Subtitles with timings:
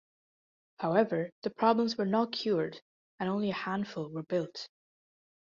[0.79, 2.81] However, the problems were not cured,
[3.19, 4.67] and only a handful were built.